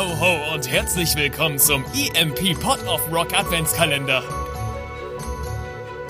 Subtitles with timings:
[0.00, 4.22] ho, ho und herzlich willkommen zum EMP Pot of Rock Adventskalender.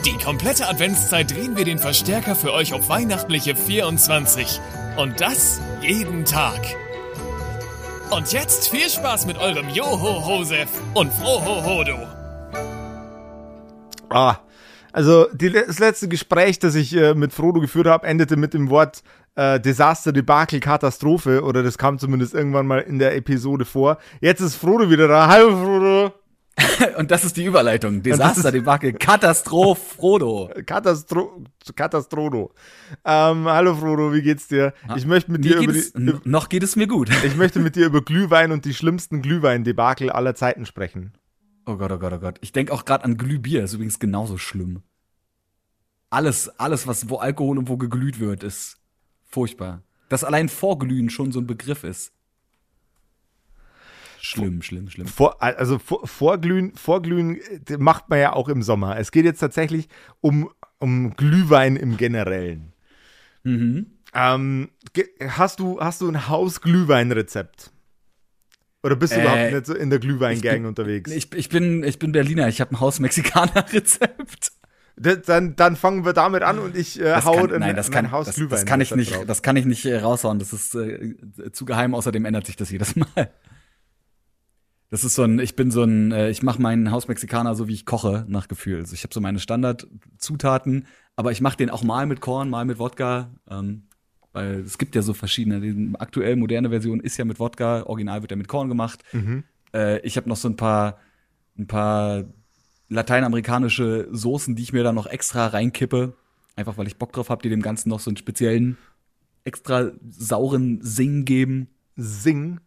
[0.05, 4.61] Die komplette Adventszeit drehen wir den Verstärker für euch auf weihnachtliche 24.
[4.97, 6.61] Und das jeden Tag.
[8.11, 12.07] Und jetzt viel Spaß mit eurem Joho-Hosef und Froho-Hodo.
[14.09, 14.37] Ah,
[14.93, 18.71] also die, das letzte Gespräch, das ich äh, mit Frodo geführt habe, endete mit dem
[18.71, 19.03] Wort
[19.37, 21.43] äh, Desaster, Debakel, Katastrophe.
[21.43, 23.99] Oder das kam zumindest irgendwann mal in der Episode vor.
[24.21, 25.29] Jetzt ist Frodo wieder da.
[25.29, 26.15] Hallo Frodo.
[26.99, 28.03] Und das ist die Überleitung.
[28.03, 30.51] Desaster, Debakel, Katastroph, Frodo.
[30.67, 32.53] Katastro Katastrodo.
[33.05, 34.75] Ähm, hallo Frodo, wie geht's dir?
[34.97, 37.11] Ich möchte mit Mir dir über es, die, noch geht es mir gut.
[37.25, 41.13] ich möchte mit dir über Glühwein und die schlimmsten Glühwein-Debakel aller Zeiten sprechen.
[41.71, 42.39] Oh Gott, oh Gott, oh Gott.
[42.41, 44.83] Ich denke auch gerade an Glühbier, ist übrigens genauso schlimm.
[46.11, 48.79] Alles, alles, was, wo Alkohol und wo geglüht wird, ist
[49.23, 49.85] furchtbar.
[50.09, 52.13] Dass allein Vorglühen schon so ein Begriff ist.
[54.19, 55.07] Schlimm, schlimm, schlimm.
[55.07, 58.99] Vor, also vor, Vorglühen, Vorglühen äh, macht man ja auch im Sommer.
[58.99, 59.89] Es geht jetzt tatsächlich
[60.21, 62.73] um, um Glühwein im Generellen.
[63.45, 63.87] Mhm.
[64.13, 64.71] Ähm,
[65.21, 67.71] hast, du, hast du ein Haus-Glühwein-Rezept?
[68.83, 71.11] Oder bist du Äh, überhaupt nicht so in der Glühwein-Gang unterwegs?
[71.11, 74.53] Ich, ich, bin, ich bin Berliner, ich habe ein Haus-Mexikaner-Rezept.
[74.97, 78.11] Dann, dann fangen wir damit an und ich äh, hau kann, ein, nein, das kann,
[78.11, 78.51] Haus das, Glühwein.
[78.51, 80.39] das kann ich nicht, das kann ich nicht äh, raushauen.
[80.39, 81.15] Das ist äh,
[81.53, 81.95] zu geheim.
[81.95, 83.31] Außerdem ändert sich das jedes Mal.
[84.91, 87.75] Das ist so ein, ich bin so ein, äh, ich mache meinen Hausmexikaner so wie
[87.75, 88.81] ich koche nach Gefühl.
[88.81, 90.87] Also ich habe so meine Standardzutaten,
[91.17, 93.85] aber ich mache den auch mal mit Korn, mal mit Wodka, ähm,
[94.33, 95.61] weil es gibt ja so verschiedene.
[95.61, 99.03] Die aktuell moderne Version ist ja mit Wodka, original wird ja mit Korn gemacht.
[99.13, 99.45] Mhm.
[99.75, 100.99] Äh, ich habe noch so ein paar,
[101.59, 102.25] ein paar
[102.89, 106.15] lateinamerikanische Soßen, die ich mir da noch extra reinkippe.
[106.57, 108.77] Einfach weil ich Bock drauf habe, die dem Ganzen noch so einen speziellen,
[109.45, 111.69] extra sauren Sing geben.
[111.97, 112.61] Sing.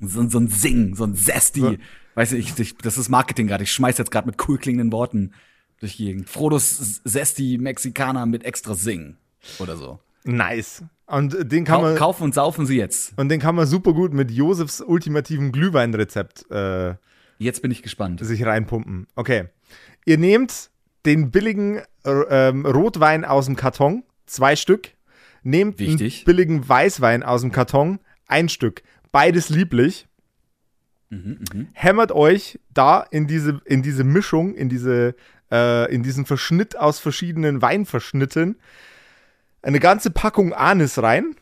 [0.00, 1.60] So, so ein Sing, so ein Zesty.
[1.60, 1.74] Ja.
[2.14, 3.64] Weiß ich, ich, das ist Marketing gerade.
[3.64, 5.32] Ich schmeiß jetzt gerade mit cool klingenden Worten
[5.78, 6.28] durch die Gegend.
[6.28, 9.16] Frodos Zesty Mexikaner mit extra Sing.
[9.58, 10.00] Oder so.
[10.24, 10.84] Nice.
[11.10, 11.96] Und den kann man.
[11.96, 13.18] kaufen und saufen sie jetzt.
[13.18, 16.94] Und den kann man super gut mit Josefs ultimativen Glühweinrezept äh,
[17.38, 18.24] Jetzt bin ich gespannt.
[18.24, 19.06] sich reinpumpen.
[19.16, 19.46] Okay.
[20.04, 20.70] Ihr nehmt
[21.06, 24.90] den billigen äh, ähm, Rotwein aus dem Karton, zwei Stück.
[25.42, 26.18] Nehmt Wichtig.
[26.18, 28.82] einen billigen Weißwein aus dem Karton, ein Stück.
[29.10, 30.06] Beides lieblich.
[31.72, 35.16] Hämmert euch da in diese, in diese Mischung, in, diese,
[35.50, 38.56] äh, in diesen Verschnitt aus verschiedenen Weinverschnitten
[39.62, 41.36] eine ganze Packung Anis rein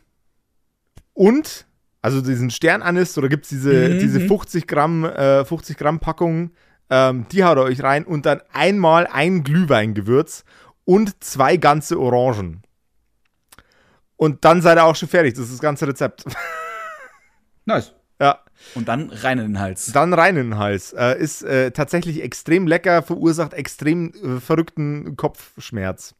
[1.13, 1.65] und,
[2.01, 3.99] also diesen Sternanis, oder gibt es diese, Mhm.
[3.99, 6.51] diese 50 Gramm, äh, 50 Gramm Packung,
[6.89, 10.43] ähm, die haut ihr euch rein und dann einmal ein Glühweingewürz
[10.85, 12.63] und zwei ganze Orangen.
[14.15, 15.35] Und dann seid ihr auch schon fertig.
[15.35, 16.25] Das ist das ganze Rezept.
[17.65, 17.93] Nice.
[18.19, 18.39] ja,
[18.73, 19.91] Und dann rein in den Hals.
[19.91, 20.91] dann rein in den Hals.
[20.93, 26.15] Äh, ist äh, tatsächlich extrem lecker, verursacht extrem äh, verrückten Kopfschmerz.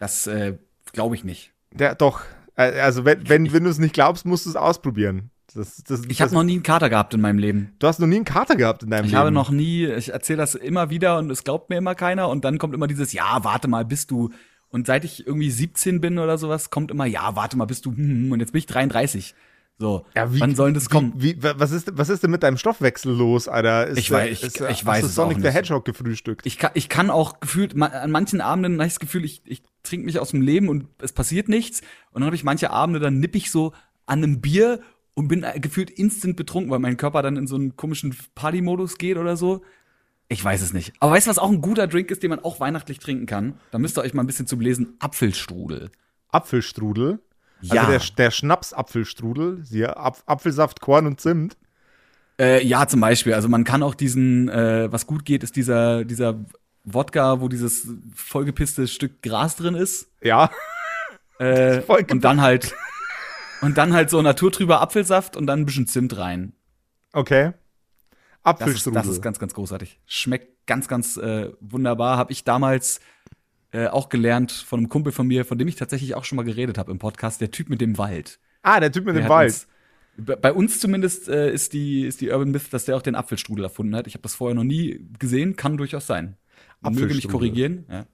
[0.00, 0.58] Das äh,
[0.92, 1.52] glaube ich nicht.
[1.72, 2.20] Der, doch.
[2.56, 5.30] Also, wenn, wenn, wenn du es nicht glaubst, musst du es ausprobieren.
[5.54, 7.72] Das, das, Ich habe noch nie einen Kater gehabt in meinem Leben.
[7.78, 9.18] Du hast noch nie einen Kater gehabt in deinem Ich Leben.
[9.18, 12.44] habe noch nie, ich erzähle das immer wieder und es glaubt mir immer keiner und
[12.44, 14.30] dann kommt immer dieses, ja, warte mal, bist du.
[14.68, 17.90] Und seit ich irgendwie 17 bin oder sowas, kommt immer, ja, warte mal, bist du,
[17.90, 17.96] hm,
[18.26, 19.34] hm, und jetzt bin ich 33.
[19.80, 21.14] So, Ja, wie- wann soll das kommen?
[21.16, 23.86] Wie, wa- was, ist, was ist denn mit deinem Stoffwechsel los, Alter?
[23.86, 25.54] Ist, Ich weiß- ich- ist, äh, ich weiß hast du es Sonic the nicht.
[25.54, 26.44] Hedgehog gefrühstückt.
[26.44, 29.62] Ich kann, ich kann auch gefühlt, an manchen Abenden habe ich das Gefühl, ich, ich
[29.82, 31.80] trinke mich aus dem Leben und es passiert nichts.
[32.12, 33.72] Und dann habe ich manche Abende, dann nipp ich so
[34.04, 34.80] an einem Bier
[35.14, 38.98] und bin äh, gefühlt instant betrunken, weil mein Körper dann in so einen komischen Party-Modus
[38.98, 39.62] geht oder so.
[40.28, 40.92] Ich weiß es nicht.
[41.00, 43.54] Aber weißt du, was auch ein guter Drink ist, den man auch weihnachtlich trinken kann?
[43.70, 44.94] Da müsst ihr euch mal ein bisschen zum Lesen.
[44.98, 45.90] Apfelstrudel.
[46.28, 47.18] Apfelstrudel.
[47.62, 47.82] Ja.
[47.82, 49.64] Also der, der Schnaps-Apfelstrudel.
[49.64, 51.56] Siehe, Ap Apfelsaft, Korn und Zimt.
[52.38, 53.34] Äh, ja, zum Beispiel.
[53.34, 56.44] Also man kann auch diesen, äh, was gut geht, ist dieser, dieser
[56.84, 60.10] Wodka, wo dieses vollgepisste Stück Gras drin ist.
[60.22, 60.50] Ja.
[61.38, 62.74] Äh, und dann halt
[63.60, 66.54] und dann halt so naturtrüber Apfelsaft und dann ein bisschen Zimt rein.
[67.12, 67.52] Okay.
[68.42, 69.02] Das ist, Apfelstrudel.
[69.02, 70.00] das ist ganz, ganz großartig.
[70.06, 72.16] Schmeckt ganz, ganz äh, wunderbar.
[72.16, 73.00] Habe ich damals
[73.72, 76.44] äh, auch gelernt von einem Kumpel von mir, von dem ich tatsächlich auch schon mal
[76.44, 78.38] geredet habe im Podcast, der Typ mit dem Wald.
[78.62, 79.66] ah, der Typ mit Der dem Wald.
[80.16, 83.14] Uns, bei uns zumindest äh, ist, die, ist die Urban Myth, dass der auch den
[83.14, 84.06] Apfelstrudel erfunden hat.
[84.06, 86.36] Ich habe das vorher noch nie gesehen, kann durchaus sein.
[86.82, 87.84] Möge mich korrigieren.
[87.88, 88.06] Ja.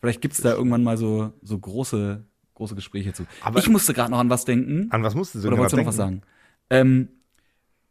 [0.00, 2.24] Vielleicht gibt's da irgendwann mal so, so große,
[2.54, 3.24] große Gespräche zu.
[3.42, 4.88] Aber- ich musste gerade noch an was denken.
[4.90, 6.22] An was musst du Oder wolltest du noch was sagen?
[6.70, 7.08] Ähm,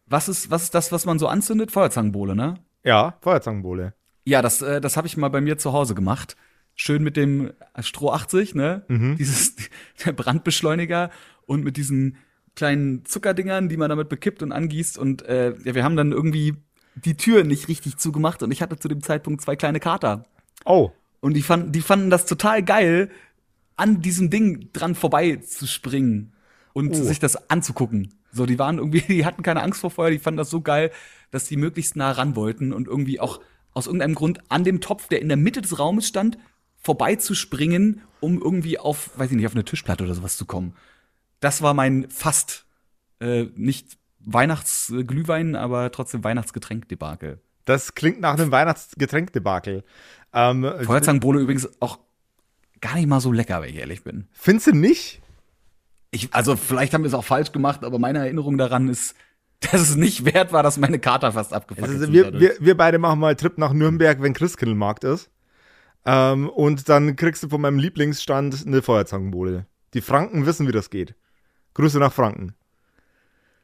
[0.07, 1.71] was ist, was ist das, was man so anzündet?
[1.71, 2.55] Feuerzangenbowle, ne?
[2.83, 3.93] Ja, Feuerzangenbowle.
[4.25, 6.35] Ja, das, äh, das habe ich mal bei mir zu Hause gemacht.
[6.75, 7.51] Schön mit dem
[7.81, 8.83] Stroh 80, ne?
[8.87, 9.17] Mhm.
[9.17, 9.55] Dieses
[10.05, 11.11] der Brandbeschleuniger
[11.45, 12.17] und mit diesen
[12.55, 14.97] kleinen Zuckerdingern, die man damit bekippt und angießt.
[14.97, 16.55] Und äh, ja, wir haben dann irgendwie
[16.95, 20.25] die Tür nicht richtig zugemacht und ich hatte zu dem Zeitpunkt zwei kleine Kater.
[20.65, 20.91] Oh.
[21.21, 23.09] Und die fanden, die fanden das total geil,
[23.77, 26.33] an diesem Ding dran vorbei zu springen
[26.73, 27.03] und Oh.
[27.03, 28.13] sich das anzugucken.
[28.31, 30.91] So, die waren irgendwie, die hatten keine Angst vor Feuer, die fanden das so geil,
[31.31, 33.39] dass die möglichst nah ran wollten und irgendwie auch
[33.73, 36.37] aus irgendeinem Grund an dem Topf, der in der Mitte des Raumes stand,
[36.81, 40.45] vorbei zu springen, um irgendwie auf, weiß ich nicht, auf eine Tischplatte oder sowas zu
[40.45, 40.73] kommen.
[41.39, 42.65] Das war mein fast
[43.19, 47.39] äh, nicht Weihnachtsglühwein, aber trotzdem Weihnachtsgetränk-Debakel.
[47.65, 49.83] Das klingt nach einem Weihnachtsgetränkdebakel.
[50.33, 51.99] Ähm, Feuerzangenbowle übrigens auch
[52.79, 54.27] gar nicht mal so lecker, wenn ich ehrlich bin.
[54.33, 55.21] findest du nicht?
[56.09, 59.15] Ich, also vielleicht haben wir es auch falsch gemacht, aber meine Erinnerung daran ist,
[59.59, 62.13] dass es nicht wert war, dass meine Kater fast abgefackelt Also sind.
[62.13, 65.29] wir, wir, wir beide machen mal einen Trip nach Nürnberg, wenn Christkindlmarkt ist.
[66.05, 69.65] Ähm, und dann kriegst du von meinem Lieblingsstand eine Feuerzangenbowle.
[69.93, 71.15] Die Franken wissen, wie das geht.
[71.73, 72.55] Grüße nach Franken.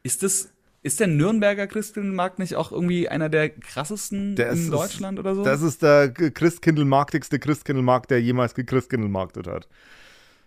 [0.04, 0.50] ist das,
[0.84, 5.36] ist der Nürnberger Christkindlmarkt nicht auch irgendwie einer der krassesten Der in ist- Deutschland oder
[5.36, 5.44] so?
[5.44, 9.68] Das ist der Christkindlmarktigste Christkindlmarkt, der jemals gechristkindelmarktet hat.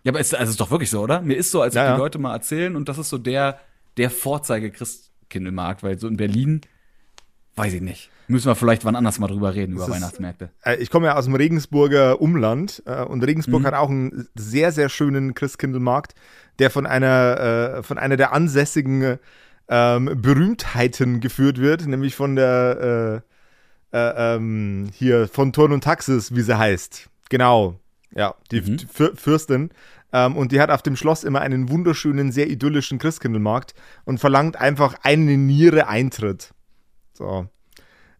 [0.04, 1.20] ja, aber ist, also ist doch wirklich so, oder?
[1.20, 1.94] Mir ist so, als Ja, ob ja.
[1.94, 3.60] die Leute mal erzählen und das ist so der,
[3.98, 6.60] der Vorzeige Christkindlmarkt, weil so in Berlin,
[7.56, 8.10] weiß ich nicht.
[8.28, 10.50] Müssen wir vielleicht wann anders mal drüber reden, über ist- Weihnachtsmärkte.
[10.64, 13.24] Äh, ich komme ja aus dem Regensburger Umland äh, und Mhm.
[13.24, 16.14] Regensburg hat auch einen sehr, sehr schönen Christkindlmarkt,
[16.60, 19.18] der von einer, äh, von einer der ansässigen
[19.68, 23.22] ähm, Berühmtheiten geführt wird, nämlich von der
[23.92, 27.08] äh, äh, ähm, hier von Turn und Taxis, wie sie heißt.
[27.28, 27.78] Genau.
[28.14, 28.78] Ja, die Mhm.
[28.92, 29.70] Für Fürstin.
[30.12, 33.74] Ähm, und die hat auf dem Schloss immer einen wunderschönen, sehr idyllischen Christkindlmarkt
[34.04, 36.50] und verlangt einfach eine Niere Eintritt.
[37.20, 37.46] So.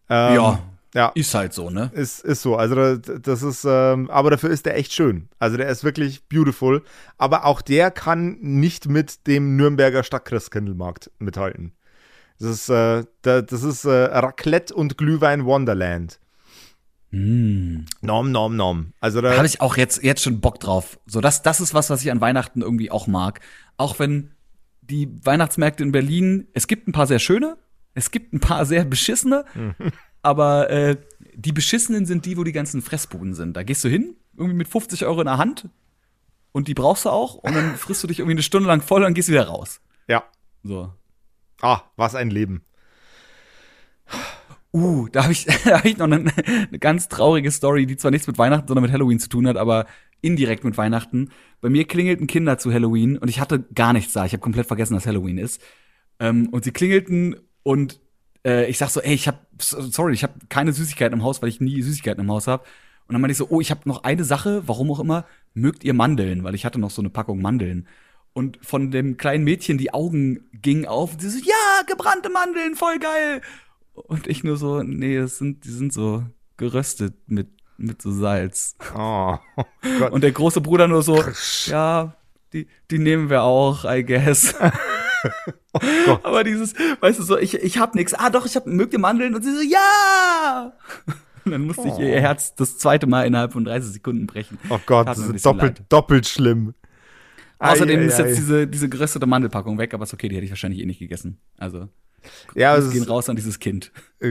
[0.09, 0.59] Ähm, ja,
[0.93, 1.11] Ja.
[1.15, 1.89] ist halt so, ne?
[1.93, 2.55] Ist, ist so.
[2.55, 5.27] Also da- das ist, ähm, aber dafür ist der echt schön.
[5.39, 6.83] Also der ist wirklich beautiful.
[7.17, 11.73] Aber auch der kann nicht mit dem Nürnberger Stadtchristkindelmarkt mithalten.
[12.39, 16.19] Das ist, äh, da, das ist äh, Raclette und Glühwein Wonderland.
[17.11, 17.85] Mm.
[18.01, 18.93] Nom, nom, nom.
[18.99, 20.99] Also da, habe ich auch jetzt, jetzt schon Bock drauf.
[21.05, 23.41] So, das, das ist was, was ich an Weihnachten irgendwie auch mag.
[23.77, 24.31] Auch wenn
[24.81, 27.57] die Weihnachtsmärkte in Berlin, es gibt ein paar sehr schöne,
[27.93, 29.45] es gibt ein paar sehr beschissene,
[30.21, 30.97] aber äh,
[31.33, 33.55] die beschissenen sind die, wo die ganzen Fressbuden sind.
[33.55, 35.69] Da gehst du hin, irgendwie mit 50 Euro in der Hand
[36.51, 39.03] und die brauchst du auch und dann frisst du dich irgendwie eine Stunde lang voll
[39.03, 39.81] und gehst wieder raus.
[40.07, 40.23] ja.
[40.63, 40.93] So.
[41.61, 42.63] Ah, was ein Leben.
[44.73, 48.11] Uh, da habe ich, da hab ich noch eine, eine ganz traurige Story, die zwar
[48.11, 49.85] nichts mit Weihnachten, sondern mit Halloween zu tun hat, aber
[50.21, 51.29] indirekt mit Weihnachten.
[51.59, 54.25] Bei mir klingelten Kinder zu Halloween und ich hatte gar nichts da.
[54.25, 55.61] Ich habe komplett vergessen, dass Halloween ist.
[56.19, 57.99] Ähm, und sie klingelten und
[58.45, 61.49] äh, ich sag so, ey, ich habe, sorry, ich habe keine Süßigkeiten im Haus, weil
[61.49, 62.63] ich nie Süßigkeiten im Haus habe.
[63.07, 65.83] Und dann meinte ich so, oh, ich habe noch eine Sache, warum auch immer, mögt
[65.83, 66.43] ihr Mandeln?
[66.43, 67.87] Weil ich hatte noch so eine Packung Mandeln.
[68.33, 72.75] Und von dem kleinen Mädchen die Augen gingen auf und sie so, ja, gebrannte Mandeln,
[72.75, 73.41] voll geil.
[73.93, 76.23] Und ich nur so, nee, das sind, die sind so
[76.55, 78.77] geröstet mit, mit so Salz.
[78.95, 79.37] Oh,
[79.99, 80.13] Gott.
[80.13, 81.21] Und der große Bruder nur so,
[81.65, 82.15] ja,
[82.53, 84.55] die, die nehmen wir auch, I guess.
[86.05, 86.25] Gott.
[86.25, 88.13] Aber dieses, weißt du so, ich, ich hab nix.
[88.13, 89.35] Ah, doch, ich hab, mögt ihr Mandeln?
[89.35, 90.73] Und sie so, ja!
[91.45, 91.99] Und dann musste ich Oh.
[92.01, 94.59] ihr Herz das zweite Mal innerhalb von 30 Sekunden brechen.
[94.69, 95.85] oh Gott, das ist doppelt, leid.
[95.89, 96.75] doppelt schlimm.
[97.57, 98.27] Außerdem Ei, ei, ist ei.
[98.27, 100.99] jetzt diese, diese geröstete Mandelpackung weg, aber ist okay, die hätte ich wahrscheinlich eh nicht
[100.99, 101.39] gegessen.
[101.57, 101.89] Also,
[102.53, 103.91] Ja, wir gehen raus an dieses Kind.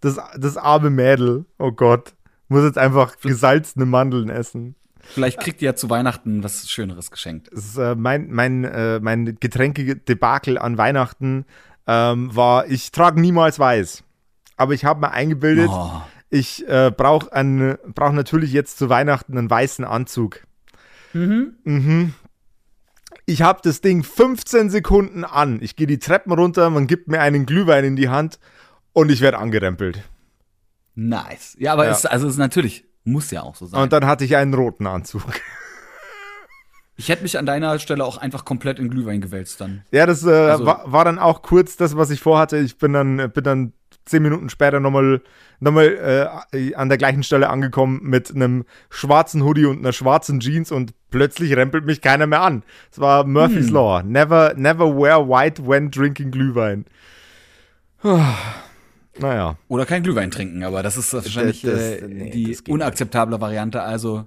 [0.00, 2.14] das, das arme Mädel, oh Gott,
[2.48, 4.74] muss jetzt einfach gesalzene Mandeln essen.
[5.02, 7.48] Vielleicht kriegt ihr ja zu Weihnachten was Schöneres geschenkt.
[7.48, 11.44] Ist, äh, mein, mein, äh, mein Getränke-Debakel an Weihnachten
[11.86, 14.04] ähm, war, ich trage niemals weiß.
[14.56, 16.02] Aber ich habe mir eingebildet, Oh.
[16.28, 17.30] ich äh, brauche
[17.94, 20.42] brauch natürlich jetzt zu Weihnachten einen weißen Anzug.
[21.12, 22.14] Mhm.
[23.26, 25.58] Ich habe das Ding 15 Sekunden an.
[25.62, 28.38] Ich gehe die Treppen runter, man gibt mir einen Glühwein in die Hand
[28.92, 30.02] und ich werde angerempelt.
[30.94, 31.56] Nice.
[31.58, 31.92] Ja, aber Ja.
[31.92, 33.80] Es, also es ist natürlich, muss ja auch so sein.
[33.82, 35.22] Und dann hatte ich einen roten Anzug.
[36.96, 39.82] ich hätte mich an deiner Stelle auch einfach komplett in Glühwein gewälzt dann.
[39.90, 42.58] Ja, das äh, Also- war, war dann auch kurz das, was ich vorhatte.
[42.58, 43.72] Ich bin dann, bin dann
[44.06, 45.20] zehn Minuten später nochmal
[45.60, 50.40] noch mal, äh, an der gleichen Stelle angekommen mit einem schwarzen Hoodie und einer schwarzen
[50.40, 52.62] Jeans und plötzlich rempelt mich keiner mehr an.
[52.90, 53.74] Es war Murphy's Hm.
[53.74, 54.02] Law.
[54.02, 56.86] Never, never wear white when drinking Glühwein.
[59.18, 59.56] Naja.
[59.68, 63.82] Oder kein Glühwein trinken, aber das ist wahrscheinlich das- äh, nee, die das unakzeptable Variante.
[63.82, 64.26] Also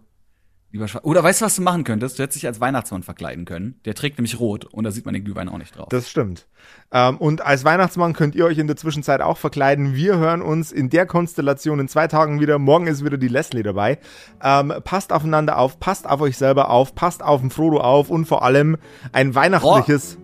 [0.73, 2.17] Lieber Schwa Oder weißt du, was du machen könntest?
[2.17, 3.79] Du hättest dich als Weihnachtsmann verkleiden können.
[3.85, 5.89] Der trägt nämlich rot und da sieht man den Glühwein auch nicht drauf.
[5.89, 6.47] Das stimmt.
[6.91, 9.93] Ähm, und als Weihnachtsmann könnt ihr euch in der Zwischenzeit auch verkleiden.
[9.93, 12.57] Wir hören uns in der Konstellation in zwei Tagen wieder.
[12.57, 13.99] Morgen ist wieder die Leslie dabei.
[14.41, 18.25] Ähm, passt aufeinander auf, passt auf euch selber auf, passt auf den Frodo auf und
[18.25, 18.77] vor allem
[19.11, 20.17] ein weihnachtliches.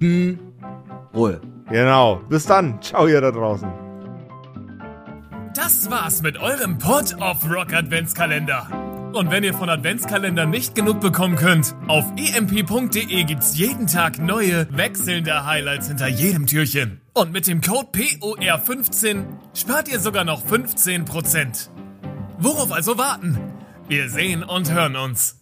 [0.00, 0.40] hm.
[1.14, 1.40] Ruhe.
[1.70, 2.16] Genau.
[2.28, 2.80] Bis dann.
[2.82, 3.70] Ciao, ihr da draußen.
[5.54, 8.68] Das war's mit eurem Pod of Rock Adventskalender.
[9.12, 14.68] Und wenn ihr von Adventskalendern nicht genug bekommen könnt, auf emp.de gibt's jeden Tag neue,
[14.70, 17.00] wechselnde Highlights hinter jedem Türchen.
[17.14, 21.70] Und mit dem Code POR15 spart ihr sogar noch 15%.
[22.38, 23.38] Worauf also warten?
[23.88, 25.40] Wir sehen und hören uns.